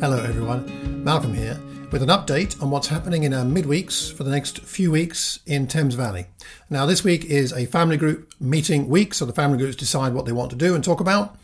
Hello, 0.00 0.16
everyone. 0.24 1.04
Malcolm 1.04 1.34
here 1.34 1.60
with 1.92 2.02
an 2.02 2.08
update 2.08 2.60
on 2.62 2.70
what's 2.70 2.86
happening 2.86 3.24
in 3.24 3.34
our 3.34 3.44
midweeks 3.44 4.10
for 4.10 4.24
the 4.24 4.30
next 4.30 4.60
few 4.60 4.90
weeks 4.90 5.40
in 5.44 5.66
Thames 5.66 5.94
Valley. 5.94 6.24
Now, 6.70 6.86
this 6.86 7.04
week 7.04 7.26
is 7.26 7.52
a 7.52 7.66
family 7.66 7.98
group 7.98 8.32
meeting 8.40 8.88
week, 8.88 9.12
so 9.12 9.26
the 9.26 9.34
family 9.34 9.58
groups 9.58 9.76
decide 9.76 10.14
what 10.14 10.24
they 10.24 10.32
want 10.32 10.48
to 10.52 10.56
do 10.56 10.74
and 10.74 10.82
talk 10.82 11.00
about. 11.00 11.36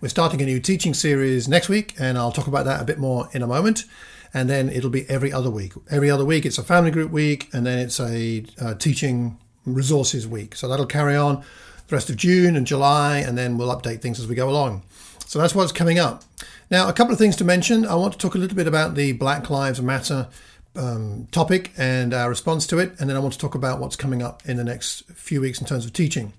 We're 0.00 0.10
starting 0.10 0.40
a 0.40 0.44
new 0.44 0.60
teaching 0.60 0.94
series 0.94 1.48
next 1.48 1.68
week, 1.68 1.92
and 1.98 2.16
I'll 2.16 2.30
talk 2.30 2.46
about 2.46 2.66
that 2.66 2.80
a 2.80 2.84
bit 2.84 2.98
more 2.98 3.28
in 3.32 3.42
a 3.42 3.48
moment. 3.48 3.82
And 4.32 4.48
then 4.48 4.68
it'll 4.68 4.90
be 4.90 5.10
every 5.10 5.32
other 5.32 5.50
week. 5.50 5.72
Every 5.90 6.08
other 6.08 6.24
week, 6.24 6.46
it's 6.46 6.58
a 6.58 6.62
family 6.62 6.92
group 6.92 7.10
week, 7.10 7.48
and 7.52 7.66
then 7.66 7.80
it's 7.80 7.98
a 7.98 8.44
uh, 8.60 8.74
teaching 8.74 9.38
resources 9.66 10.24
week. 10.28 10.54
So 10.54 10.68
that'll 10.68 10.86
carry 10.86 11.16
on 11.16 11.42
the 11.88 11.96
rest 11.96 12.10
of 12.10 12.16
June 12.16 12.54
and 12.54 12.64
July, 12.64 13.18
and 13.18 13.36
then 13.36 13.58
we'll 13.58 13.74
update 13.74 14.02
things 14.02 14.20
as 14.20 14.28
we 14.28 14.36
go 14.36 14.48
along. 14.48 14.84
So 15.26 15.38
that's 15.38 15.54
what's 15.54 15.72
coming 15.72 15.98
up. 15.98 16.24
Now, 16.70 16.88
a 16.88 16.92
couple 16.92 17.12
of 17.12 17.18
things 17.18 17.36
to 17.36 17.44
mention. 17.44 17.86
I 17.86 17.94
want 17.94 18.12
to 18.12 18.18
talk 18.18 18.34
a 18.34 18.38
little 18.38 18.56
bit 18.56 18.66
about 18.66 18.94
the 18.94 19.12
Black 19.12 19.50
Lives 19.50 19.80
Matter 19.80 20.28
um, 20.76 21.28
topic 21.30 21.72
and 21.76 22.12
our 22.12 22.28
response 22.28 22.66
to 22.68 22.78
it, 22.78 22.94
and 22.98 23.08
then 23.08 23.16
I 23.16 23.20
want 23.20 23.32
to 23.34 23.38
talk 23.38 23.54
about 23.54 23.80
what's 23.80 23.96
coming 23.96 24.22
up 24.22 24.42
in 24.46 24.56
the 24.56 24.64
next 24.64 25.04
few 25.12 25.40
weeks 25.40 25.60
in 25.60 25.66
terms 25.66 25.84
of 25.84 25.92
teaching. 25.92 26.32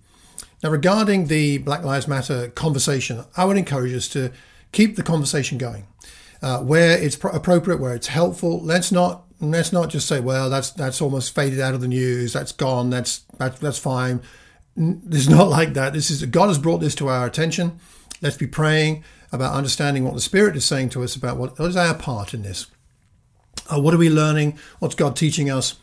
Now, 0.63 0.69
regarding 0.69 1.27
the 1.27 1.59
Black 1.59 1.83
Lives 1.83 2.07
Matter 2.07 2.49
conversation, 2.49 3.23
I 3.37 3.45
would 3.45 3.57
encourage 3.57 3.93
us 3.93 4.07
to 4.09 4.31
keep 4.71 4.95
the 4.95 5.03
conversation 5.03 5.57
going. 5.57 5.87
Uh, 6.41 6.59
where 6.59 6.97
it's 6.97 7.15
pro- 7.15 7.31
appropriate, 7.31 7.79
where 7.79 7.95
it's 7.95 8.07
helpful, 8.07 8.61
let's 8.61 8.91
not 8.91 9.23
let's 9.39 9.71
not 9.71 9.89
just 9.89 10.07
say, 10.07 10.19
"Well, 10.19 10.49
that's 10.49 10.71
that's 10.71 11.01
almost 11.01 11.33
faded 11.33 11.59
out 11.59 11.73
of 11.73 11.81
the 11.81 11.87
news. 11.87 12.33
That's 12.33 12.51
gone. 12.51 12.89
That's 12.89 13.19
that's, 13.37 13.59
that's 13.59 13.79
fine." 13.79 14.21
It's 14.75 15.27
not 15.29 15.49
like 15.49 15.73
that. 15.73 15.93
This 15.93 16.09
is 16.09 16.23
God 16.25 16.47
has 16.47 16.59
brought 16.59 16.79
this 16.79 16.95
to 16.95 17.07
our 17.07 17.25
attention. 17.25 17.79
Let's 18.21 18.37
be 18.37 18.47
praying 18.47 19.03
about 19.31 19.53
understanding 19.53 20.03
what 20.03 20.13
the 20.13 20.21
Spirit 20.21 20.55
is 20.55 20.65
saying 20.65 20.89
to 20.89 21.03
us 21.03 21.15
about 21.15 21.37
what, 21.37 21.59
what 21.59 21.69
is 21.69 21.75
our 21.75 21.93
part 21.93 22.33
in 22.33 22.43
this. 22.43 22.67
Uh, 23.69 23.79
what 23.79 23.93
are 23.93 23.97
we 23.97 24.09
learning? 24.09 24.57
What's 24.79 24.95
God 24.95 25.15
teaching 25.15 25.49
us? 25.49 25.75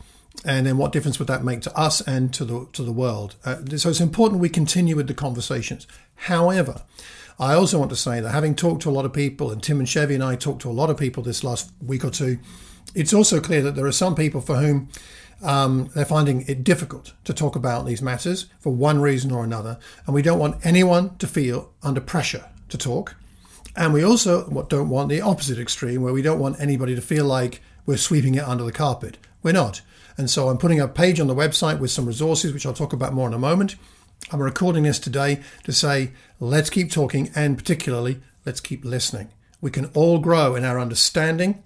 And 0.45 0.65
then 0.65 0.77
what 0.77 0.91
difference 0.91 1.19
would 1.19 1.27
that 1.27 1.43
make 1.43 1.61
to 1.61 1.77
us 1.77 2.01
and 2.01 2.33
to 2.33 2.43
the 2.43 2.67
to 2.73 2.83
the 2.83 2.91
world? 2.91 3.35
Uh, 3.45 3.57
so 3.77 3.89
it's 3.89 4.01
important 4.01 4.41
we 4.41 4.49
continue 4.49 4.95
with 4.95 5.07
the 5.07 5.13
conversations. 5.13 5.85
However, 6.15 6.81
I 7.39 7.53
also 7.53 7.79
want 7.79 7.91
to 7.91 7.95
say 7.95 8.19
that 8.19 8.29
having 8.29 8.55
talked 8.55 8.81
to 8.83 8.89
a 8.89 8.91
lot 8.91 9.05
of 9.05 9.13
people, 9.13 9.51
and 9.51 9.61
Tim 9.61 9.79
and 9.79 9.87
Chevy 9.87 10.15
and 10.15 10.23
I 10.23 10.35
talked 10.35 10.61
to 10.63 10.69
a 10.69 10.71
lot 10.71 10.89
of 10.89 10.97
people 10.97 11.23
this 11.23 11.43
last 11.43 11.71
week 11.81 12.03
or 12.03 12.09
two, 12.09 12.39
it's 12.95 13.13
also 13.13 13.39
clear 13.39 13.61
that 13.61 13.75
there 13.75 13.85
are 13.85 13.91
some 13.91 14.15
people 14.15 14.41
for 14.41 14.57
whom 14.57 14.89
um, 15.43 15.89
they're 15.93 16.05
finding 16.05 16.45
it 16.47 16.63
difficult 16.63 17.13
to 17.25 17.33
talk 17.33 17.55
about 17.55 17.85
these 17.85 18.01
matters 18.01 18.47
for 18.59 18.73
one 18.73 19.01
reason 19.01 19.31
or 19.31 19.43
another, 19.43 19.77
and 20.05 20.15
we 20.15 20.21
don't 20.21 20.39
want 20.39 20.65
anyone 20.65 21.17
to 21.17 21.27
feel 21.27 21.71
under 21.83 22.01
pressure 22.01 22.45
to 22.69 22.77
talk. 22.77 23.15
And 23.75 23.93
we 23.93 24.03
also 24.03 24.65
don't 24.69 24.89
want 24.89 25.09
the 25.09 25.21
opposite 25.21 25.59
extreme 25.59 26.01
where 26.01 26.13
we 26.13 26.21
don't 26.21 26.39
want 26.39 26.59
anybody 26.59 26.95
to 26.95 27.01
feel 27.01 27.25
like 27.25 27.61
we're 27.85 27.97
sweeping 27.97 28.35
it 28.35 28.47
under 28.47 28.63
the 28.63 28.71
carpet. 28.71 29.17
We're 29.41 29.51
not. 29.51 29.81
And 30.17 30.29
so 30.29 30.49
I'm 30.49 30.57
putting 30.57 30.79
a 30.79 30.87
page 30.87 31.19
on 31.19 31.27
the 31.27 31.35
website 31.35 31.79
with 31.79 31.91
some 31.91 32.05
resources, 32.05 32.53
which 32.53 32.65
I'll 32.65 32.73
talk 32.73 32.93
about 32.93 33.13
more 33.13 33.27
in 33.27 33.33
a 33.33 33.39
moment. 33.39 33.75
I'm 34.31 34.41
recording 34.41 34.83
this 34.83 34.99
today 34.99 35.41
to 35.63 35.73
say, 35.73 36.11
let's 36.39 36.69
keep 36.69 36.91
talking 36.91 37.31
and 37.35 37.57
particularly, 37.57 38.21
let's 38.45 38.61
keep 38.61 38.85
listening. 38.85 39.29
We 39.59 39.71
can 39.71 39.87
all 39.93 40.19
grow 40.19 40.55
in 40.55 40.63
our 40.63 40.79
understanding 40.79 41.63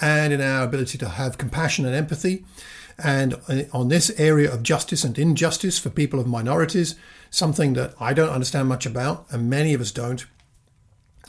and 0.00 0.32
in 0.32 0.40
our 0.40 0.64
ability 0.64 0.98
to 0.98 1.08
have 1.08 1.38
compassion 1.38 1.84
and 1.84 1.94
empathy. 1.94 2.44
And 3.02 3.40
on 3.72 3.88
this 3.88 4.10
area 4.18 4.52
of 4.52 4.62
justice 4.62 5.04
and 5.04 5.18
injustice 5.18 5.78
for 5.78 5.90
people 5.90 6.20
of 6.20 6.26
minorities, 6.26 6.96
something 7.30 7.72
that 7.74 7.94
I 7.98 8.12
don't 8.12 8.28
understand 8.28 8.68
much 8.68 8.84
about, 8.84 9.26
and 9.30 9.48
many 9.48 9.72
of 9.72 9.80
us 9.80 9.90
don't, 9.90 10.26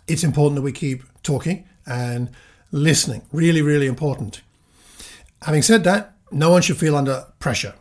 it's 0.08 0.24
important 0.24 0.56
that 0.56 0.64
we 0.64 0.74
keep 0.74 1.04
talking 1.24 1.68
and 1.86 2.30
listening. 2.72 3.22
Really, 3.32 3.62
really 3.62 3.88
important. 3.88 4.42
Having 5.44 5.62
said 5.62 5.84
that, 5.86 6.14
no 6.32 6.50
one 6.50 6.62
should 6.62 6.78
feel 6.78 6.96
under 6.96 7.26
pressure. 7.40 7.76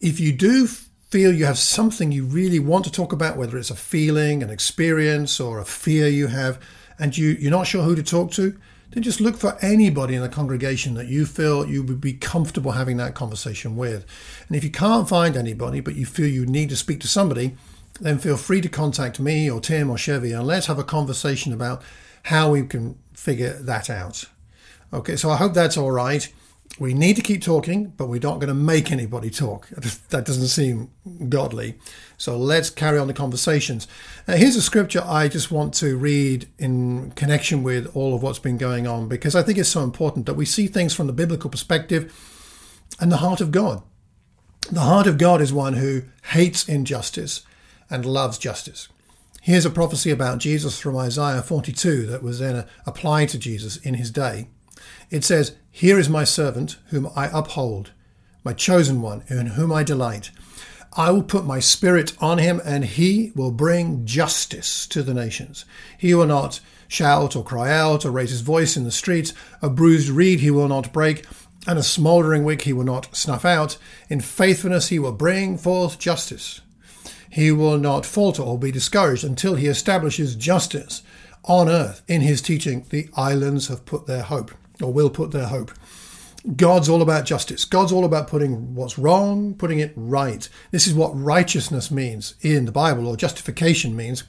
If 0.00 0.20
you 0.20 0.32
do 0.32 0.66
feel 0.66 1.32
you 1.32 1.44
have 1.44 1.58
something 1.58 2.12
you 2.12 2.24
really 2.24 2.58
want 2.58 2.84
to 2.84 2.92
talk 2.92 3.12
about, 3.12 3.36
whether 3.36 3.58
it's 3.58 3.70
a 3.70 3.76
feeling, 3.76 4.42
an 4.42 4.50
experience, 4.50 5.38
or 5.38 5.58
a 5.58 5.64
fear 5.64 6.08
you 6.08 6.28
have, 6.28 6.60
and 6.98 7.16
you, 7.16 7.30
you're 7.30 7.50
not 7.50 7.66
sure 7.66 7.82
who 7.82 7.94
to 7.94 8.02
talk 8.02 8.30
to, 8.32 8.58
then 8.94 9.02
just 9.02 9.20
look 9.20 9.36
for 9.36 9.58
anybody 9.60 10.14
in 10.14 10.22
the 10.22 10.28
congregation 10.28 10.94
that 10.94 11.08
you 11.08 11.26
feel 11.26 11.68
you 11.68 11.82
would 11.82 12.00
be 12.00 12.12
comfortable 12.12 12.72
having 12.72 12.96
that 12.96 13.14
conversation 13.14 13.76
with. 13.76 14.06
And 14.46 14.56
if 14.56 14.62
you 14.62 14.70
can't 14.70 15.08
find 15.08 15.36
anybody, 15.36 15.80
but 15.80 15.96
you 15.96 16.06
feel 16.06 16.28
you 16.28 16.46
need 16.46 16.68
to 16.70 16.76
speak 16.76 17.00
to 17.00 17.08
somebody, 17.08 17.56
then 18.00 18.18
feel 18.18 18.36
free 18.36 18.60
to 18.60 18.68
contact 18.68 19.18
me 19.18 19.50
or 19.50 19.60
Tim 19.60 19.90
or 19.90 19.98
Chevy 19.98 20.32
and 20.32 20.46
let's 20.46 20.66
have 20.66 20.78
a 20.78 20.84
conversation 20.84 21.52
about 21.52 21.82
how 22.24 22.52
we 22.52 22.64
can 22.64 22.96
figure 23.12 23.54
that 23.54 23.90
out. 23.90 24.26
Okay, 24.92 25.16
so 25.16 25.28
I 25.28 25.36
hope 25.36 25.54
that's 25.54 25.76
all 25.76 25.90
right. 25.90 26.32
We 26.78 26.92
need 26.92 27.14
to 27.16 27.22
keep 27.22 27.40
talking, 27.42 27.92
but 27.96 28.06
we're 28.08 28.20
not 28.20 28.40
going 28.40 28.48
to 28.48 28.54
make 28.54 28.90
anybody 28.90 29.30
talk. 29.30 29.68
That 30.08 30.26
doesn't 30.26 30.48
seem 30.48 30.90
godly. 31.28 31.78
So 32.18 32.36
let's 32.36 32.70
carry 32.70 32.98
on 32.98 33.06
the 33.06 33.14
conversations. 33.14 33.86
Now, 34.26 34.34
here's 34.34 34.56
a 34.56 34.62
scripture 34.62 35.02
I 35.04 35.28
just 35.28 35.50
want 35.50 35.74
to 35.74 35.96
read 35.96 36.48
in 36.58 37.12
connection 37.12 37.62
with 37.62 37.94
all 37.94 38.14
of 38.14 38.22
what's 38.22 38.38
been 38.38 38.58
going 38.58 38.86
on 38.86 39.08
because 39.08 39.34
I 39.34 39.42
think 39.42 39.58
it's 39.58 39.68
so 39.68 39.82
important 39.82 40.26
that 40.26 40.34
we 40.34 40.44
see 40.44 40.66
things 40.66 40.94
from 40.94 41.06
the 41.06 41.12
biblical 41.12 41.50
perspective 41.50 42.12
and 43.00 43.10
the 43.10 43.18
heart 43.18 43.40
of 43.40 43.50
God. 43.50 43.82
The 44.70 44.80
heart 44.80 45.06
of 45.06 45.18
God 45.18 45.40
is 45.40 45.52
one 45.52 45.74
who 45.74 46.02
hates 46.32 46.68
injustice 46.68 47.42
and 47.90 48.06
loves 48.06 48.38
justice. 48.38 48.88
Here's 49.42 49.66
a 49.66 49.70
prophecy 49.70 50.10
about 50.10 50.38
Jesus 50.38 50.80
from 50.80 50.96
Isaiah 50.96 51.42
42 51.42 52.06
that 52.06 52.22
was 52.22 52.38
then 52.38 52.56
uh, 52.56 52.66
applied 52.86 53.28
to 53.30 53.38
Jesus 53.38 53.76
in 53.76 53.94
his 53.94 54.10
day. 54.10 54.48
It 55.10 55.22
says, 55.22 55.56
Here 55.76 55.98
is 55.98 56.08
my 56.08 56.22
servant 56.22 56.76
whom 56.90 57.10
I 57.16 57.28
uphold, 57.36 57.90
my 58.44 58.52
chosen 58.52 59.02
one 59.02 59.24
in 59.26 59.46
whom 59.46 59.72
I 59.72 59.82
delight. 59.82 60.30
I 60.96 61.10
will 61.10 61.24
put 61.24 61.44
my 61.44 61.58
spirit 61.58 62.12
on 62.20 62.38
him, 62.38 62.62
and 62.64 62.84
he 62.84 63.32
will 63.34 63.50
bring 63.50 64.06
justice 64.06 64.86
to 64.86 65.02
the 65.02 65.12
nations. 65.12 65.64
He 65.98 66.14
will 66.14 66.28
not 66.28 66.60
shout 66.86 67.34
or 67.34 67.42
cry 67.42 67.72
out 67.72 68.04
or 68.04 68.12
raise 68.12 68.30
his 68.30 68.42
voice 68.42 68.76
in 68.76 68.84
the 68.84 68.92
streets. 68.92 69.32
A 69.62 69.68
bruised 69.68 70.10
reed 70.10 70.38
he 70.38 70.50
will 70.52 70.68
not 70.68 70.92
break, 70.92 71.26
and 71.66 71.76
a 71.76 71.82
smouldering 71.82 72.44
wick 72.44 72.62
he 72.62 72.72
will 72.72 72.84
not 72.84 73.12
snuff 73.12 73.44
out. 73.44 73.76
In 74.08 74.20
faithfulness 74.20 74.90
he 74.90 75.00
will 75.00 75.10
bring 75.10 75.58
forth 75.58 75.98
justice. 75.98 76.60
He 77.28 77.50
will 77.50 77.78
not 77.78 78.06
falter 78.06 78.44
or 78.44 78.60
be 78.60 78.70
discouraged 78.70 79.24
until 79.24 79.56
he 79.56 79.66
establishes 79.66 80.36
justice 80.36 81.02
on 81.42 81.68
earth. 81.68 82.02
In 82.06 82.20
his 82.20 82.40
teaching, 82.40 82.86
the 82.90 83.08
islands 83.16 83.66
have 83.66 83.84
put 83.84 84.06
their 84.06 84.22
hope, 84.22 84.52
or 84.82 84.92
will 84.92 85.10
put 85.10 85.30
their 85.30 85.46
hope. 85.46 85.70
God's 86.56 86.88
all 86.90 87.00
about 87.00 87.24
justice. 87.24 87.64
God's 87.64 87.90
all 87.90 88.04
about 88.04 88.28
putting 88.28 88.74
what's 88.74 88.98
wrong, 88.98 89.54
putting 89.54 89.78
it 89.78 89.94
right. 89.96 90.46
This 90.72 90.86
is 90.86 90.92
what 90.92 91.18
righteousness 91.18 91.90
means 91.90 92.34
in 92.42 92.66
the 92.66 92.72
Bible, 92.72 93.06
or 93.06 93.16
justification 93.16 93.96
means. 93.96 94.24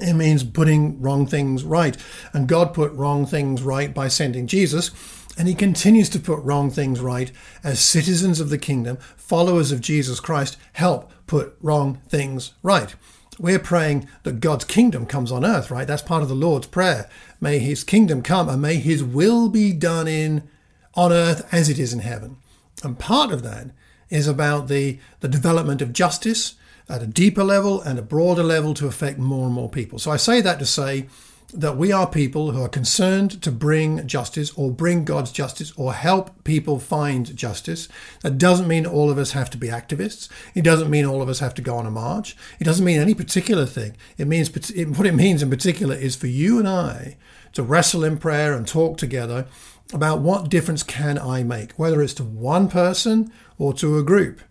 It 0.00 0.14
means 0.14 0.42
putting 0.42 1.00
wrong 1.00 1.26
things 1.26 1.62
right. 1.62 1.96
And 2.32 2.48
God 2.48 2.74
put 2.74 2.92
wrong 2.92 3.24
things 3.24 3.62
right 3.62 3.94
by 3.94 4.08
sending 4.08 4.46
Jesus. 4.46 4.90
And 5.38 5.46
he 5.46 5.54
continues 5.54 6.08
to 6.10 6.18
put 6.18 6.40
wrong 6.40 6.70
things 6.70 6.98
right 7.00 7.30
as 7.62 7.78
citizens 7.78 8.40
of 8.40 8.50
the 8.50 8.58
kingdom, 8.58 8.98
followers 9.16 9.70
of 9.70 9.80
Jesus 9.80 10.18
Christ, 10.18 10.56
help 10.72 11.12
put 11.28 11.56
wrong 11.60 12.00
things 12.08 12.54
right. 12.62 12.96
We're 13.38 13.58
praying 13.58 14.08
that 14.24 14.40
God's 14.40 14.64
kingdom 14.64 15.06
comes 15.06 15.30
on 15.30 15.44
earth, 15.44 15.70
right? 15.70 15.86
That's 15.86 16.02
part 16.02 16.22
of 16.22 16.28
the 16.28 16.34
Lord's 16.34 16.66
prayer. 16.66 17.08
May 17.40 17.58
his 17.60 17.84
kingdom 17.84 18.22
come 18.22 18.48
and 18.48 18.60
may 18.60 18.76
his 18.76 19.04
will 19.04 19.48
be 19.48 19.72
done 19.72 20.08
in 20.08 20.48
on 20.94 21.12
earth 21.12 21.46
as 21.52 21.68
it 21.68 21.78
is 21.78 21.92
in 21.92 22.00
heaven. 22.00 22.36
And 22.82 22.98
part 22.98 23.30
of 23.30 23.42
that 23.44 23.70
is 24.10 24.26
about 24.26 24.68
the, 24.68 24.98
the 25.20 25.28
development 25.28 25.82
of 25.82 25.92
justice 25.92 26.54
at 26.88 27.02
a 27.02 27.06
deeper 27.06 27.44
level 27.44 27.80
and 27.80 27.98
a 27.98 28.02
broader 28.02 28.42
level 28.42 28.74
to 28.74 28.86
affect 28.86 29.18
more 29.18 29.46
and 29.46 29.54
more 29.54 29.68
people. 29.68 29.98
So 29.98 30.10
I 30.10 30.16
say 30.16 30.40
that 30.40 30.58
to 30.58 30.66
say 30.66 31.06
that 31.54 31.78
we 31.78 31.90
are 31.90 32.06
people 32.06 32.50
who 32.50 32.62
are 32.62 32.68
concerned 32.68 33.40
to 33.42 33.50
bring 33.50 34.06
justice 34.06 34.52
or 34.54 34.70
bring 34.70 35.04
God's 35.04 35.32
justice 35.32 35.72
or 35.76 35.94
help 35.94 36.44
people 36.44 36.78
find 36.78 37.34
justice. 37.34 37.88
That 38.20 38.36
doesn't 38.36 38.68
mean 38.68 38.84
all 38.84 39.10
of 39.10 39.16
us 39.16 39.32
have 39.32 39.48
to 39.50 39.58
be 39.58 39.68
activists. 39.68 40.28
It 40.54 40.62
doesn't 40.62 40.90
mean 40.90 41.06
all 41.06 41.22
of 41.22 41.28
us 41.28 41.38
have 41.38 41.54
to 41.54 41.62
go 41.62 41.76
on 41.76 41.86
a 41.86 41.90
march. 41.90 42.36
It 42.60 42.64
doesn't 42.64 42.84
mean 42.84 43.00
any 43.00 43.14
particular 43.14 43.64
thing. 43.64 43.96
It 44.18 44.26
means 44.26 44.50
what 44.52 45.06
it 45.06 45.14
means 45.14 45.42
in 45.42 45.48
particular 45.48 45.94
is 45.94 46.16
for 46.16 46.26
you 46.26 46.58
and 46.58 46.68
I 46.68 47.16
to 47.54 47.62
wrestle 47.62 48.04
in 48.04 48.18
prayer 48.18 48.52
and 48.52 48.68
talk 48.68 48.98
together 48.98 49.46
about 49.94 50.20
what 50.20 50.50
difference 50.50 50.82
can 50.82 51.18
I 51.18 51.42
make, 51.44 51.72
whether 51.72 52.02
it's 52.02 52.14
to 52.14 52.24
one 52.24 52.68
person 52.68 53.32
or 53.56 53.72
to 53.74 53.96
a 53.96 54.02
group 54.02 54.42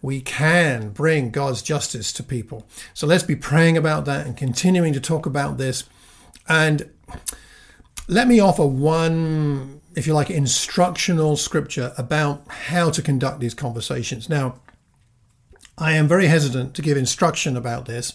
we 0.00 0.20
can 0.20 0.90
bring 0.90 1.30
God's 1.30 1.60
justice 1.60 2.12
to 2.12 2.22
people. 2.22 2.66
So 2.94 3.06
let's 3.06 3.24
be 3.24 3.34
praying 3.34 3.76
about 3.76 4.04
that 4.04 4.26
and 4.26 4.36
continuing 4.36 4.92
to 4.92 5.00
talk 5.00 5.26
about 5.26 5.58
this 5.58 5.84
and 6.48 6.90
let 8.06 8.26
me 8.28 8.40
offer 8.40 8.66
one, 8.66 9.80
if 9.94 10.06
you 10.06 10.14
like, 10.14 10.30
instructional 10.30 11.36
scripture 11.36 11.92
about 11.98 12.46
how 12.48 12.90
to 12.90 13.02
conduct 13.02 13.40
these 13.40 13.54
conversations. 13.54 14.28
Now, 14.28 14.60
I 15.76 15.92
am 15.92 16.08
very 16.08 16.26
hesitant 16.26 16.74
to 16.74 16.82
give 16.82 16.96
instruction 16.96 17.56
about 17.56 17.86
this 17.86 18.14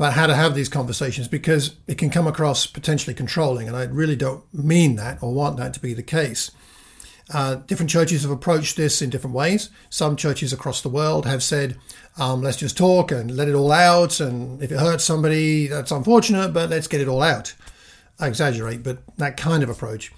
about 0.00 0.14
how 0.14 0.26
to 0.26 0.34
have 0.34 0.54
these 0.54 0.70
conversations 0.70 1.28
because 1.28 1.76
it 1.86 1.98
can 1.98 2.08
come 2.08 2.26
across 2.26 2.66
potentially 2.66 3.12
controlling, 3.12 3.68
and 3.68 3.76
I 3.76 3.82
really 3.82 4.16
don't 4.16 4.42
mean 4.50 4.96
that 4.96 5.22
or 5.22 5.34
want 5.34 5.58
that 5.58 5.74
to 5.74 5.80
be 5.80 5.92
the 5.92 6.02
case. 6.02 6.50
Uh, 7.32 7.56
different 7.56 7.90
churches 7.90 8.22
have 8.22 8.30
approached 8.30 8.76
this 8.76 9.02
in 9.02 9.10
different 9.10 9.36
ways. 9.36 9.70
Some 9.88 10.16
churches 10.16 10.52
across 10.52 10.80
the 10.82 10.88
world 10.88 11.26
have 11.26 11.42
said, 11.42 11.76
um, 12.18 12.42
let's 12.42 12.56
just 12.56 12.76
talk 12.76 13.12
and 13.12 13.36
let 13.36 13.48
it 13.48 13.54
all 13.54 13.72
out. 13.72 14.20
And 14.20 14.62
if 14.62 14.72
it 14.72 14.78
hurts 14.78 15.04
somebody, 15.04 15.66
that's 15.68 15.92
unfortunate, 15.92 16.52
but 16.52 16.70
let's 16.70 16.88
get 16.88 17.00
it 17.00 17.08
all 17.08 17.22
out. 17.22 17.54
I 18.18 18.26
exaggerate, 18.26 18.82
but 18.82 18.98
that 19.16 19.36
kind 19.36 19.62
of 19.62 19.70
approach. 19.70 20.12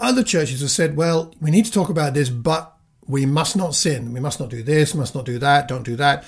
Other 0.00 0.22
churches 0.22 0.60
have 0.60 0.70
said, 0.70 0.96
well, 0.96 1.34
we 1.40 1.50
need 1.50 1.66
to 1.66 1.72
talk 1.72 1.88
about 1.88 2.14
this, 2.14 2.30
but 2.30 2.74
we 3.06 3.26
must 3.26 3.56
not 3.56 3.74
sin. 3.74 4.12
We 4.12 4.20
must 4.20 4.40
not 4.40 4.48
do 4.48 4.62
this, 4.62 4.94
must 4.94 5.14
not 5.14 5.24
do 5.24 5.38
that, 5.38 5.68
don't 5.68 5.84
do 5.84 5.96
that 5.96 6.24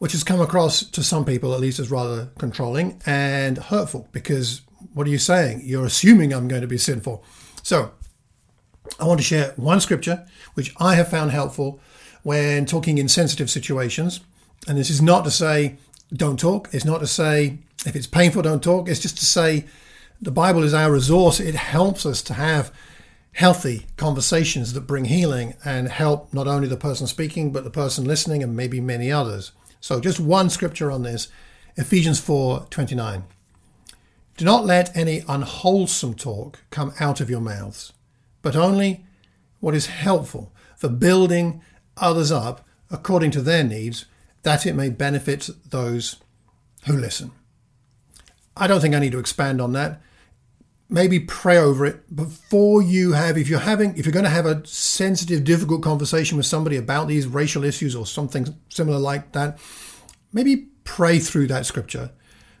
which 0.00 0.12
has 0.12 0.24
come 0.24 0.40
across 0.40 0.82
to 0.82 1.02
some 1.02 1.26
people 1.26 1.52
at 1.52 1.60
least 1.60 1.78
as 1.78 1.90
rather 1.90 2.30
controlling 2.38 3.00
and 3.04 3.58
hurtful 3.58 4.08
because 4.12 4.62
what 4.94 5.06
are 5.06 5.10
you 5.10 5.18
saying? 5.18 5.60
You're 5.62 5.84
assuming 5.84 6.32
I'm 6.32 6.48
going 6.48 6.62
to 6.62 6.66
be 6.66 6.78
sinful. 6.78 7.22
So 7.62 7.92
I 8.98 9.04
want 9.04 9.20
to 9.20 9.24
share 9.24 9.52
one 9.56 9.80
scripture 9.80 10.26
which 10.54 10.74
I 10.78 10.94
have 10.94 11.08
found 11.08 11.30
helpful 11.30 11.80
when 12.22 12.66
talking 12.66 12.98
in 12.98 13.08
sensitive 13.08 13.50
situations. 13.50 14.20
And 14.68 14.76
this 14.76 14.90
is 14.90 15.00
not 15.00 15.24
to 15.24 15.30
say 15.30 15.76
don't 16.12 16.38
talk, 16.38 16.68
it's 16.72 16.84
not 16.84 16.98
to 16.98 17.06
say 17.06 17.58
if 17.86 17.96
it's 17.96 18.06
painful, 18.06 18.42
don't 18.42 18.62
talk, 18.62 18.88
it's 18.88 19.00
just 19.00 19.18
to 19.18 19.24
say 19.24 19.64
the 20.20 20.30
Bible 20.30 20.62
is 20.62 20.74
our 20.74 20.92
resource. 20.92 21.40
It 21.40 21.54
helps 21.54 22.04
us 22.04 22.20
to 22.22 22.34
have 22.34 22.72
healthy 23.32 23.86
conversations 23.96 24.72
that 24.72 24.82
bring 24.82 25.06
healing 25.06 25.54
and 25.64 25.88
help 25.88 26.32
not 26.34 26.46
only 26.46 26.68
the 26.68 26.76
person 26.76 27.06
speaking, 27.06 27.52
but 27.52 27.64
the 27.64 27.70
person 27.70 28.04
listening 28.04 28.42
and 28.42 28.56
maybe 28.56 28.80
many 28.80 29.10
others. 29.10 29.52
So 29.80 30.00
just 30.00 30.20
one 30.20 30.50
scripture 30.50 30.90
on 30.90 31.02
this, 31.02 31.28
Ephesians 31.76 32.20
4:29. 32.20 33.24
Do 34.36 34.44
not 34.44 34.66
let 34.66 34.94
any 34.96 35.22
unwholesome 35.28 36.14
talk 36.14 36.60
come 36.70 36.92
out 36.98 37.20
of 37.20 37.30
your 37.30 37.40
mouths, 37.40 37.92
but 38.42 38.56
only 38.56 39.04
what 39.60 39.74
is 39.74 39.86
helpful 39.86 40.52
for 40.76 40.88
building 40.88 41.62
others 41.96 42.32
up 42.32 42.66
according 42.90 43.30
to 43.30 43.42
their 43.42 43.62
needs, 43.62 44.06
that 44.42 44.66
it 44.66 44.74
may 44.74 44.88
benefit 44.88 45.48
those 45.68 46.16
who 46.86 46.96
listen. 46.96 47.30
I 48.56 48.66
don't 48.66 48.80
think 48.80 48.94
I 48.94 48.98
need 48.98 49.12
to 49.12 49.18
expand 49.18 49.60
on 49.60 49.72
that. 49.74 50.00
Maybe 50.88 51.20
pray 51.20 51.56
over 51.56 51.86
it 51.86 52.14
before 52.14 52.82
you 52.82 53.12
have, 53.12 53.38
if 53.38 53.48
you're 53.48 53.60
having, 53.60 53.96
if 53.96 54.04
you're 54.04 54.12
going 54.12 54.24
to 54.24 54.30
have 54.30 54.46
a 54.46 54.66
sensitive, 54.66 55.44
difficult 55.44 55.82
conversation 55.82 56.36
with 56.36 56.46
somebody 56.46 56.76
about 56.76 57.06
these 57.06 57.26
racial 57.26 57.62
issues 57.62 57.94
or 57.94 58.06
something 58.06 58.56
similar 58.70 58.98
like 58.98 59.32
that, 59.32 59.58
maybe 60.32 60.68
pray 60.82 61.20
through 61.20 61.46
that 61.46 61.64
scripture, 61.64 62.10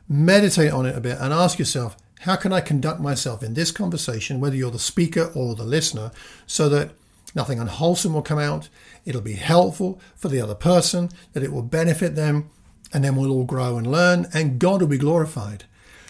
meditate 0.08 0.70
on 0.70 0.86
it 0.86 0.96
a 0.96 1.00
bit, 1.00 1.18
and 1.18 1.32
ask 1.32 1.58
yourself, 1.58 1.96
how 2.20 2.36
can 2.36 2.52
I 2.52 2.60
conduct 2.60 3.00
myself 3.00 3.42
in 3.42 3.54
this 3.54 3.70
conversation, 3.70 4.40
whether 4.40 4.56
you're 4.56 4.70
the 4.70 4.78
speaker 4.78 5.30
or 5.34 5.54
the 5.54 5.64
listener, 5.64 6.10
so 6.46 6.68
that 6.68 6.90
nothing 7.34 7.58
unwholesome 7.58 8.12
will 8.12 8.22
come 8.22 8.38
out, 8.38 8.68
it'll 9.04 9.20
be 9.20 9.34
helpful 9.34 10.00
for 10.16 10.28
the 10.28 10.40
other 10.40 10.54
person, 10.54 11.08
that 11.32 11.42
it 11.42 11.52
will 11.52 11.62
benefit 11.62 12.16
them, 12.16 12.50
and 12.92 13.04
then 13.04 13.16
we'll 13.16 13.32
all 13.32 13.44
grow 13.44 13.78
and 13.78 13.86
learn, 13.86 14.26
and 14.34 14.58
God 14.58 14.80
will 14.80 14.88
be 14.88 14.98
glorified. 14.98 15.64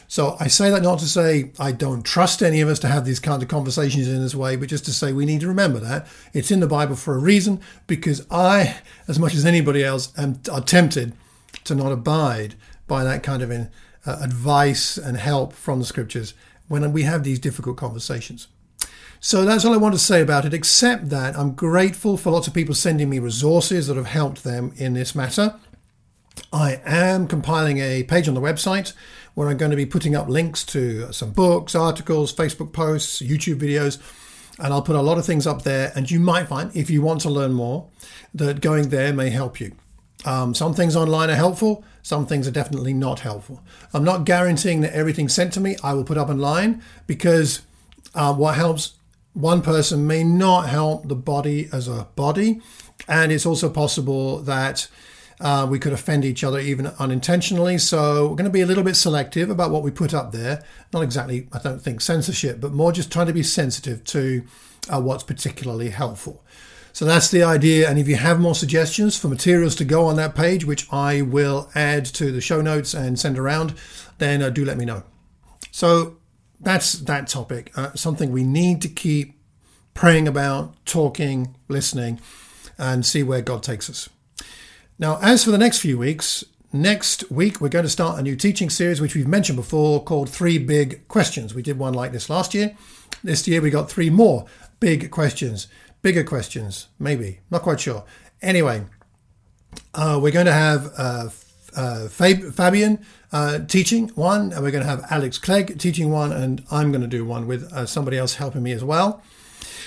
So 0.08 0.36
I 0.40 0.48
say 0.48 0.70
that 0.70 0.82
not 0.82 0.98
to 0.98 1.06
say 1.06 1.52
I 1.60 1.70
don't 1.70 2.02
trust 2.02 2.42
any 2.42 2.60
of 2.60 2.68
us 2.68 2.80
to 2.80 2.88
have 2.88 3.04
these 3.04 3.20
kinds 3.20 3.44
of 3.44 3.48
conversations 3.48 4.08
in 4.08 4.20
this 4.20 4.34
way, 4.34 4.56
but 4.56 4.68
just 4.68 4.84
to 4.86 4.92
say 4.92 5.12
we 5.12 5.24
need 5.24 5.40
to 5.42 5.46
remember 5.46 5.78
that 5.78 6.08
it's 6.32 6.50
in 6.50 6.58
the 6.58 6.66
Bible 6.66 6.96
for 6.96 7.14
a 7.14 7.18
reason. 7.20 7.60
Because 7.86 8.26
I, 8.28 8.78
as 9.06 9.20
much 9.20 9.36
as 9.36 9.46
anybody 9.46 9.84
else, 9.84 10.12
am 10.18 10.40
are 10.50 10.62
tempted 10.62 11.12
to 11.62 11.76
not 11.76 11.92
abide 11.92 12.56
by 12.88 13.04
that 13.04 13.22
kind 13.22 13.40
of 13.40 13.52
uh, 14.06 14.18
advice 14.20 14.96
and 14.96 15.16
help 15.16 15.52
from 15.52 15.78
the 15.78 15.84
Scriptures 15.84 16.34
when 16.68 16.92
we 16.92 17.02
have 17.02 17.24
these 17.24 17.38
difficult 17.38 17.76
conversations. 17.76 18.48
So 19.22 19.44
that's 19.44 19.64
all 19.64 19.74
I 19.74 19.76
want 19.76 19.94
to 19.94 20.00
say 20.00 20.22
about 20.22 20.46
it, 20.46 20.54
except 20.54 21.10
that 21.10 21.36
I'm 21.36 21.52
grateful 21.52 22.16
for 22.16 22.30
lots 22.30 22.46
of 22.46 22.54
people 22.54 22.74
sending 22.74 23.10
me 23.10 23.18
resources 23.18 23.86
that 23.86 23.96
have 23.96 24.06
helped 24.06 24.44
them 24.44 24.72
in 24.76 24.94
this 24.94 25.14
matter. 25.14 25.56
I 26.52 26.80
am 26.86 27.26
compiling 27.26 27.78
a 27.78 28.02
page 28.04 28.28
on 28.28 28.34
the 28.34 28.40
website 28.40 28.94
where 29.34 29.48
I'm 29.48 29.58
going 29.58 29.70
to 29.70 29.76
be 29.76 29.86
putting 29.86 30.16
up 30.16 30.28
links 30.28 30.64
to 30.66 31.12
some 31.12 31.32
books, 31.32 31.74
articles, 31.74 32.34
Facebook 32.34 32.72
posts, 32.72 33.20
YouTube 33.20 33.60
videos, 33.60 33.98
and 34.58 34.72
I'll 34.72 34.82
put 34.82 34.96
a 34.96 35.02
lot 35.02 35.18
of 35.18 35.26
things 35.26 35.46
up 35.46 35.62
there. 35.62 35.92
And 35.94 36.10
you 36.10 36.18
might 36.18 36.48
find, 36.48 36.74
if 36.74 36.88
you 36.88 37.02
want 37.02 37.20
to 37.22 37.30
learn 37.30 37.52
more, 37.52 37.88
that 38.34 38.60
going 38.60 38.88
there 38.88 39.12
may 39.12 39.30
help 39.30 39.60
you. 39.60 39.72
Um, 40.24 40.54
some 40.54 40.74
things 40.74 40.96
online 40.96 41.30
are 41.30 41.34
helpful, 41.34 41.84
some 42.02 42.26
things 42.26 42.46
are 42.46 42.50
definitely 42.50 42.92
not 42.92 43.20
helpful. 43.20 43.62
I'm 43.94 44.04
not 44.04 44.24
guaranteeing 44.24 44.82
that 44.82 44.92
everything 44.92 45.28
sent 45.28 45.52
to 45.54 45.60
me 45.60 45.76
I 45.82 45.94
will 45.94 46.04
put 46.04 46.18
up 46.18 46.28
online 46.28 46.82
because 47.06 47.62
uh, 48.14 48.34
what 48.34 48.56
helps 48.56 48.94
one 49.32 49.62
person 49.62 50.06
may 50.06 50.24
not 50.24 50.68
help 50.68 51.08
the 51.08 51.14
body 51.14 51.68
as 51.72 51.88
a 51.88 52.08
body. 52.16 52.60
And 53.08 53.32
it's 53.32 53.46
also 53.46 53.70
possible 53.70 54.40
that 54.40 54.88
uh, 55.40 55.66
we 55.68 55.78
could 55.78 55.92
offend 55.92 56.24
each 56.24 56.44
other 56.44 56.58
even 56.58 56.88
unintentionally. 56.98 57.78
So 57.78 58.28
we're 58.28 58.36
going 58.36 58.44
to 58.44 58.50
be 58.50 58.60
a 58.60 58.66
little 58.66 58.84
bit 58.84 58.96
selective 58.96 59.48
about 59.48 59.70
what 59.70 59.82
we 59.82 59.90
put 59.90 60.12
up 60.12 60.32
there. 60.32 60.62
Not 60.92 61.02
exactly, 61.02 61.48
I 61.52 61.58
don't 61.58 61.80
think, 61.80 62.00
censorship, 62.00 62.60
but 62.60 62.72
more 62.72 62.92
just 62.92 63.10
trying 63.10 63.28
to 63.28 63.32
be 63.32 63.42
sensitive 63.42 64.04
to 64.04 64.44
uh, 64.92 65.00
what's 65.00 65.22
particularly 65.22 65.90
helpful. 65.90 66.44
So 66.92 67.04
that's 67.04 67.30
the 67.30 67.42
idea. 67.42 67.88
And 67.88 67.98
if 67.98 68.08
you 68.08 68.16
have 68.16 68.40
more 68.40 68.54
suggestions 68.54 69.16
for 69.16 69.28
materials 69.28 69.74
to 69.76 69.84
go 69.84 70.06
on 70.06 70.16
that 70.16 70.34
page, 70.34 70.64
which 70.64 70.86
I 70.92 71.22
will 71.22 71.70
add 71.74 72.04
to 72.06 72.32
the 72.32 72.40
show 72.40 72.60
notes 72.60 72.94
and 72.94 73.18
send 73.18 73.38
around, 73.38 73.74
then 74.18 74.42
uh, 74.42 74.50
do 74.50 74.64
let 74.64 74.76
me 74.76 74.84
know. 74.84 75.02
So 75.70 76.16
that's 76.60 76.92
that 76.92 77.28
topic. 77.28 77.72
Uh, 77.76 77.94
something 77.94 78.30
we 78.30 78.44
need 78.44 78.82
to 78.82 78.88
keep 78.88 79.34
praying 79.94 80.28
about, 80.28 80.74
talking, 80.84 81.56
listening, 81.68 82.20
and 82.78 83.04
see 83.04 83.22
where 83.22 83.42
God 83.42 83.62
takes 83.62 83.88
us. 83.88 84.08
Now, 84.98 85.18
as 85.22 85.44
for 85.44 85.50
the 85.50 85.58
next 85.58 85.78
few 85.78 85.98
weeks, 85.98 86.44
next 86.72 87.30
week 87.30 87.60
we're 87.60 87.68
going 87.68 87.84
to 87.84 87.90
start 87.90 88.18
a 88.18 88.22
new 88.22 88.36
teaching 88.36 88.70
series, 88.70 89.00
which 89.00 89.14
we've 89.14 89.26
mentioned 89.26 89.56
before, 89.56 90.02
called 90.02 90.28
Three 90.28 90.58
Big 90.58 91.06
Questions. 91.08 91.54
We 91.54 91.62
did 91.62 91.78
one 91.78 91.94
like 91.94 92.12
this 92.12 92.28
last 92.28 92.54
year. 92.54 92.76
This 93.22 93.46
year 93.48 93.60
we 93.60 93.70
got 93.70 93.90
three 93.90 94.10
more 94.10 94.46
big 94.78 95.10
questions, 95.10 95.68
bigger 96.02 96.24
questions, 96.24 96.88
maybe, 96.98 97.40
not 97.50 97.62
quite 97.62 97.80
sure. 97.80 98.04
Anyway, 98.42 98.84
uh, 99.94 100.18
we're 100.22 100.32
going 100.32 100.46
to 100.46 100.52
have 100.52 100.92
uh, 100.96 101.28
uh, 101.76 102.08
Fab- 102.08 102.54
Fabian 102.54 103.04
uh, 103.32 103.60
teaching 103.60 104.08
one, 104.10 104.52
and 104.52 104.62
we're 104.62 104.70
going 104.70 104.84
to 104.84 104.90
have 104.90 105.04
Alex 105.10 105.38
Clegg 105.38 105.78
teaching 105.78 106.10
one, 106.10 106.32
and 106.32 106.64
I'm 106.70 106.90
going 106.90 107.02
to 107.02 107.06
do 107.06 107.24
one 107.24 107.46
with 107.46 107.72
uh, 107.72 107.86
somebody 107.86 108.16
else 108.16 108.34
helping 108.36 108.62
me 108.62 108.72
as 108.72 108.84
well. 108.84 109.22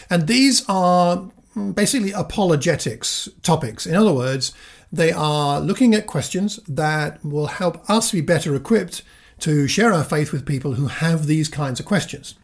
And 0.09 0.27
these 0.27 0.63
are 0.69 1.29
basically 1.73 2.11
apologetics 2.11 3.29
topics. 3.41 3.85
In 3.85 3.95
other 3.95 4.13
words, 4.13 4.53
they 4.91 5.11
are 5.11 5.59
looking 5.59 5.93
at 5.95 6.07
questions 6.07 6.57
that 6.67 7.23
will 7.25 7.47
help 7.47 7.89
us 7.89 8.11
be 8.11 8.21
better 8.21 8.55
equipped 8.55 9.01
to 9.39 9.67
share 9.67 9.91
our 9.91 10.03
faith 10.03 10.31
with 10.31 10.45
people 10.45 10.73
who 10.73 10.87
have 10.87 11.25
these 11.25 11.49
kinds 11.49 11.79
of 11.79 11.85
questions. 11.85 12.35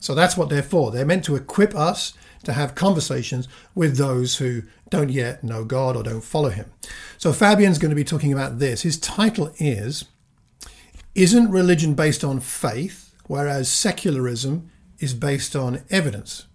So 0.00 0.14
that's 0.14 0.36
what 0.36 0.48
they're 0.48 0.62
for. 0.62 0.90
They're 0.90 1.04
meant 1.04 1.24
to 1.26 1.36
equip 1.36 1.74
us 1.74 2.14
to 2.44 2.54
have 2.54 2.74
conversations 2.74 3.48
with 3.74 3.96
those 3.96 4.38
who 4.38 4.62
don't 4.88 5.10
yet 5.10 5.44
know 5.44 5.64
God 5.64 5.96
or 5.96 6.02
don't 6.02 6.24
follow 6.24 6.48
Him. 6.48 6.72
So 7.18 7.32
Fabian's 7.32 7.78
going 7.78 7.90
to 7.90 7.96
be 7.96 8.04
talking 8.04 8.32
about 8.32 8.58
this. 8.58 8.82
His 8.82 8.98
title 8.98 9.52
is 9.58 10.06
Isn't 11.14 11.50
Religion 11.50 11.94
Based 11.94 12.24
on 12.24 12.40
Faith, 12.40 13.14
whereas 13.26 13.68
secularism 13.68 14.70
is 14.98 15.14
based 15.14 15.54
on 15.54 15.84
evidence? 15.90 16.46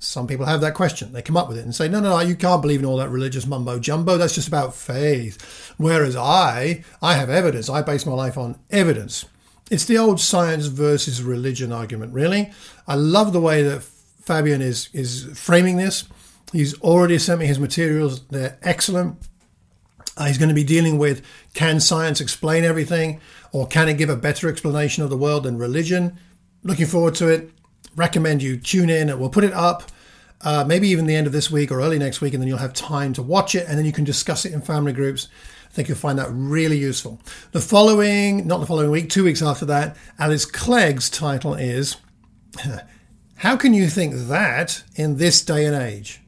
Some 0.00 0.28
people 0.28 0.46
have 0.46 0.60
that 0.60 0.74
question. 0.74 1.12
They 1.12 1.22
come 1.22 1.36
up 1.36 1.48
with 1.48 1.58
it 1.58 1.64
and 1.64 1.74
say, 1.74 1.88
no, 1.88 1.98
no, 1.98 2.10
no, 2.10 2.20
you 2.20 2.36
can't 2.36 2.62
believe 2.62 2.78
in 2.78 2.86
all 2.86 2.98
that 2.98 3.10
religious 3.10 3.46
mumbo 3.46 3.80
jumbo. 3.80 4.16
That's 4.16 4.34
just 4.34 4.46
about 4.46 4.74
faith. 4.74 5.74
Whereas 5.76 6.14
I, 6.14 6.84
I 7.02 7.14
have 7.14 7.30
evidence. 7.30 7.68
I 7.68 7.82
base 7.82 8.06
my 8.06 8.12
life 8.12 8.38
on 8.38 8.60
evidence. 8.70 9.24
It's 9.70 9.84
the 9.84 9.98
old 9.98 10.20
science 10.20 10.66
versus 10.66 11.22
religion 11.22 11.72
argument, 11.72 12.12
really. 12.12 12.52
I 12.86 12.94
love 12.94 13.32
the 13.32 13.40
way 13.40 13.62
that 13.62 13.82
Fabian 13.82 14.62
is, 14.62 14.88
is 14.92 15.24
framing 15.38 15.76
this. 15.76 16.04
He's 16.52 16.78
already 16.80 17.18
sent 17.18 17.40
me 17.40 17.46
his 17.46 17.58
materials. 17.58 18.26
They're 18.28 18.58
excellent. 18.62 19.18
Uh, 20.16 20.24
he's 20.24 20.38
going 20.38 20.48
to 20.48 20.54
be 20.54 20.64
dealing 20.64 20.98
with 20.98 21.22
can 21.54 21.80
science 21.80 22.20
explain 22.20 22.64
everything 22.64 23.20
or 23.52 23.66
can 23.66 23.88
it 23.88 23.98
give 23.98 24.08
a 24.08 24.16
better 24.16 24.48
explanation 24.48 25.02
of 25.02 25.10
the 25.10 25.16
world 25.16 25.44
than 25.44 25.58
religion? 25.58 26.18
Looking 26.64 26.86
forward 26.86 27.14
to 27.16 27.28
it 27.28 27.50
recommend 27.98 28.42
you 28.42 28.56
tune 28.56 28.88
in. 28.88 29.16
We'll 29.18 29.28
put 29.28 29.44
it 29.44 29.52
up 29.52 29.90
uh, 30.40 30.64
maybe 30.66 30.88
even 30.88 31.06
the 31.06 31.16
end 31.16 31.26
of 31.26 31.32
this 31.32 31.50
week 31.50 31.70
or 31.70 31.80
early 31.80 31.98
next 31.98 32.20
week, 32.20 32.32
and 32.32 32.40
then 32.40 32.48
you'll 32.48 32.58
have 32.58 32.72
time 32.72 33.12
to 33.14 33.22
watch 33.22 33.54
it, 33.54 33.66
and 33.68 33.76
then 33.76 33.84
you 33.84 33.92
can 33.92 34.04
discuss 34.04 34.44
it 34.44 34.52
in 34.52 34.60
family 34.60 34.92
groups. 34.92 35.28
I 35.68 35.72
think 35.72 35.88
you'll 35.88 35.98
find 35.98 36.18
that 36.18 36.30
really 36.30 36.78
useful. 36.78 37.20
The 37.52 37.60
following, 37.60 38.46
not 38.46 38.58
the 38.58 38.66
following 38.66 38.90
week, 38.90 39.10
two 39.10 39.24
weeks 39.24 39.42
after 39.42 39.64
that, 39.66 39.96
Alex 40.18 40.44
Clegg's 40.44 41.10
title 41.10 41.54
is 41.54 41.96
How 43.36 43.56
Can 43.56 43.74
You 43.74 43.88
Think 43.88 44.14
That 44.28 44.82
in 44.96 45.18
This 45.18 45.44
Day 45.44 45.66
and 45.66 45.76
Age? 45.76 46.20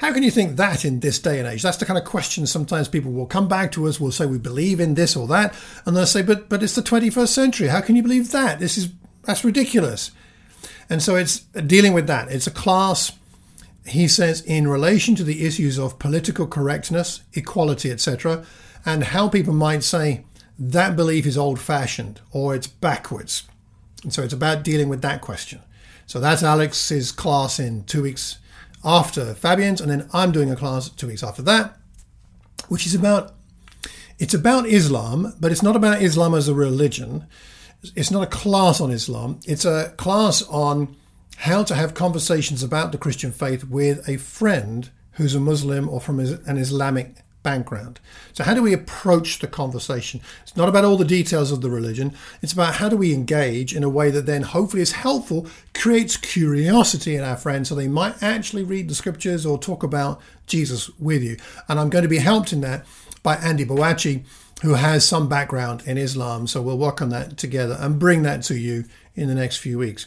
How 0.00 0.14
can 0.14 0.22
you 0.22 0.30
think 0.30 0.56
that 0.56 0.86
in 0.86 1.00
this 1.00 1.18
day 1.18 1.38
and 1.38 1.46
age? 1.46 1.62
That's 1.62 1.76
the 1.76 1.84
kind 1.84 1.98
of 1.98 2.06
question 2.06 2.46
sometimes 2.46 2.88
people 2.88 3.12
will 3.12 3.26
come 3.26 3.48
back 3.48 3.70
to 3.72 3.86
us, 3.86 4.00
will 4.00 4.10
say 4.10 4.24
we 4.24 4.38
believe 4.38 4.80
in 4.80 4.94
this 4.94 5.14
or 5.14 5.26
that, 5.26 5.54
and 5.84 5.94
they'll 5.94 6.06
say, 6.06 6.22
but 6.22 6.48
but 6.48 6.62
it's 6.62 6.74
the 6.74 6.80
21st 6.80 7.28
century. 7.28 7.68
How 7.68 7.82
can 7.82 7.96
you 7.96 8.02
believe 8.02 8.30
that? 8.30 8.60
This 8.60 8.78
is 8.78 8.88
that's 9.24 9.44
ridiculous. 9.44 10.10
And 10.88 11.02
so 11.02 11.16
it's 11.16 11.40
dealing 11.40 11.92
with 11.92 12.06
that. 12.06 12.30
It's 12.30 12.46
a 12.46 12.50
class, 12.50 13.12
he 13.86 14.08
says, 14.08 14.40
in 14.40 14.66
relation 14.66 15.14
to 15.16 15.24
the 15.24 15.44
issues 15.44 15.78
of 15.78 15.98
political 15.98 16.46
correctness, 16.46 17.20
equality, 17.34 17.90
etc., 17.90 18.46
and 18.84 19.04
how 19.04 19.28
people 19.28 19.54
might 19.54 19.82
say 19.82 20.24
that 20.58 20.96
belief 20.96 21.26
is 21.26 21.38
old 21.38 21.58
fashioned 21.58 22.20
or 22.32 22.54
it's 22.54 22.66
backwards. 22.66 23.44
And 24.02 24.12
so 24.12 24.22
it's 24.22 24.34
about 24.34 24.62
dealing 24.62 24.88
with 24.88 25.02
that 25.02 25.20
question. 25.20 25.60
So 26.06 26.20
that's 26.20 26.42
Alex's 26.42 27.12
class 27.12 27.58
in 27.58 27.84
two 27.84 28.02
weeks 28.02 28.38
after 28.84 29.34
Fabian's, 29.34 29.80
and 29.80 29.90
then 29.90 30.08
I'm 30.12 30.32
doing 30.32 30.50
a 30.50 30.56
class 30.56 30.88
two 30.88 31.06
weeks 31.06 31.22
after 31.22 31.42
that, 31.42 31.76
which 32.68 32.86
is 32.86 32.94
about 32.94 33.34
it's 34.18 34.34
about 34.34 34.66
Islam, 34.66 35.34
but 35.40 35.50
it's 35.50 35.62
not 35.62 35.76
about 35.76 36.02
Islam 36.02 36.34
as 36.34 36.46
a 36.46 36.54
religion. 36.54 37.26
It's 37.96 38.10
not 38.10 38.22
a 38.22 38.26
class 38.26 38.78
on 38.78 38.90
Islam. 38.90 39.40
It's 39.46 39.64
a 39.64 39.94
class 39.96 40.42
on 40.42 40.94
how 41.38 41.64
to 41.64 41.74
have 41.74 41.94
conversations 41.94 42.62
about 42.62 42.92
the 42.92 42.98
Christian 42.98 43.32
faith 43.32 43.64
with 43.64 44.06
a 44.06 44.18
friend 44.18 44.90
who's 45.12 45.34
a 45.34 45.40
Muslim 45.40 45.88
or 45.88 46.02
from 46.02 46.20
an 46.20 46.58
Islamic 46.58 47.16
background. 47.42 48.00
So, 48.32 48.44
how 48.44 48.54
do 48.54 48.62
we 48.62 48.72
approach 48.72 49.38
the 49.38 49.46
conversation? 49.46 50.20
It's 50.42 50.56
not 50.56 50.68
about 50.68 50.84
all 50.84 50.96
the 50.96 51.04
details 51.04 51.50
of 51.52 51.60
the 51.60 51.70
religion, 51.70 52.14
it's 52.42 52.52
about 52.52 52.74
how 52.74 52.88
do 52.88 52.96
we 52.96 53.14
engage 53.14 53.74
in 53.74 53.84
a 53.84 53.88
way 53.88 54.10
that 54.10 54.26
then 54.26 54.42
hopefully 54.42 54.82
is 54.82 54.92
helpful, 54.92 55.46
creates 55.74 56.16
curiosity 56.16 57.16
in 57.16 57.24
our 57.24 57.36
friends 57.36 57.68
so 57.68 57.74
they 57.74 57.88
might 57.88 58.22
actually 58.22 58.62
read 58.62 58.88
the 58.88 58.94
scriptures 58.94 59.46
or 59.46 59.58
talk 59.58 59.82
about 59.82 60.20
Jesus 60.46 60.90
with 60.98 61.22
you. 61.22 61.36
And 61.68 61.78
I'm 61.78 61.90
going 61.90 62.02
to 62.02 62.08
be 62.08 62.18
helped 62.18 62.52
in 62.52 62.60
that 62.62 62.86
by 63.22 63.36
Andy 63.36 63.64
Bowachi, 63.64 64.24
who 64.62 64.74
has 64.74 65.06
some 65.06 65.28
background 65.28 65.82
in 65.86 65.98
Islam. 65.98 66.46
So, 66.46 66.62
we'll 66.62 66.78
work 66.78 67.00
on 67.00 67.08
that 67.10 67.36
together 67.36 67.76
and 67.80 67.98
bring 67.98 68.22
that 68.22 68.42
to 68.44 68.58
you 68.58 68.84
in 69.14 69.28
the 69.28 69.34
next 69.34 69.58
few 69.58 69.78
weeks. 69.78 70.06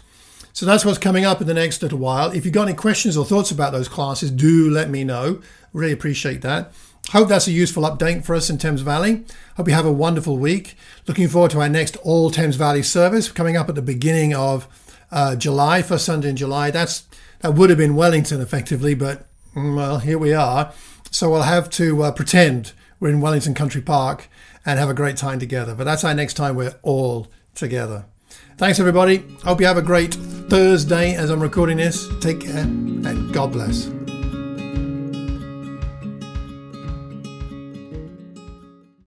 So 0.55 0.67
that's 0.67 0.85
what's 0.85 0.99
coming 0.99 1.25
up 1.25 1.41
in 1.41 1.47
the 1.47 1.53
next 1.55 1.81
little 1.81 1.97
while. 1.97 2.29
If 2.29 2.45
you've 2.45 2.53
got 2.53 2.67
any 2.67 2.77
questions 2.77 3.17
or 3.17 3.25
thoughts 3.25 3.49
about 3.49 3.71
those 3.71 3.87
classes, 3.87 4.29
do 4.29 4.69
let 4.69 4.87
me 4.87 5.03
know. 5.03 5.41
Really 5.73 5.93
appreciate 5.93 6.43
that. 6.43 6.71
Hope 7.09 7.27
that's 7.27 7.47
a 7.47 7.51
useful 7.51 7.83
update 7.83 8.25
for 8.25 8.33
us 8.33 8.49
in 8.49 8.57
Thames 8.57 8.81
Valley. 8.81 9.23
Hope 9.57 9.67
you 9.67 9.73
have 9.73 9.85
a 9.85 9.91
wonderful 9.91 10.37
week. 10.37 10.75
Looking 11.07 11.27
forward 11.27 11.51
to 11.51 11.61
our 11.61 11.69
next 11.69 11.95
All 11.97 12.31
Thames 12.31 12.55
Valley 12.55 12.81
service 12.81 13.31
coming 13.31 13.55
up 13.55 13.69
at 13.69 13.75
the 13.75 13.81
beginning 13.81 14.33
of 14.33 14.67
uh, 15.11 15.35
July, 15.35 15.81
first 15.81 16.05
Sunday 16.05 16.29
in 16.29 16.35
July. 16.35 16.71
That's 16.71 17.03
that 17.41 17.53
would 17.53 17.69
have 17.69 17.77
been 17.77 17.95
Wellington 17.95 18.41
effectively, 18.41 18.95
but 18.95 19.27
mm, 19.53 19.75
well, 19.75 19.99
here 19.99 20.17
we 20.17 20.33
are. 20.33 20.71
So 21.11 21.29
we'll 21.29 21.43
have 21.43 21.69
to 21.71 22.03
uh, 22.03 22.11
pretend 22.11 22.73
we're 22.99 23.09
in 23.09 23.21
Wellington 23.21 23.53
Country 23.53 23.81
Park 23.81 24.27
and 24.65 24.79
have 24.79 24.89
a 24.89 24.93
great 24.93 25.17
time 25.17 25.39
together. 25.39 25.75
But 25.75 25.83
that's 25.83 26.03
our 26.03 26.13
next 26.13 26.33
time 26.35 26.55
we're 26.55 26.79
all 26.81 27.27
together. 27.53 28.05
Thanks, 28.57 28.79
everybody. 28.79 29.25
Hope 29.43 29.59
you 29.59 29.67
have 29.67 29.77
a 29.77 29.81
great 29.81 30.13
Thursday 30.13 31.15
as 31.15 31.29
I'm 31.29 31.41
recording 31.41 31.77
this. 31.77 32.07
Take 32.21 32.41
care 32.41 32.57
and 32.57 33.33
God 33.33 33.51
bless. 33.51 34.02